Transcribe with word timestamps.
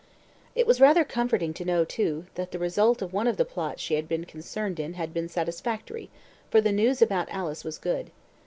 It 0.55 0.65
was 0.65 0.81
rather 0.81 1.03
comforting 1.03 1.53
to 1.53 1.63
know, 1.63 1.85
too, 1.85 2.25
that 2.33 2.49
the 2.51 2.57
result 2.57 3.03
of 3.03 3.13
one 3.13 3.27
of 3.27 3.37
the 3.37 3.45
plots 3.45 3.83
she 3.83 3.93
had 3.93 4.07
been 4.07 4.25
concerned 4.25 4.79
in 4.79 4.95
had 4.95 5.13
been 5.13 5.29
satisfactory, 5.29 6.09
for 6.49 6.59
the 6.59 6.71
news 6.71 7.03
about 7.03 7.29
Alice 7.29 7.63
was 7.63 7.77
good. 7.77 8.09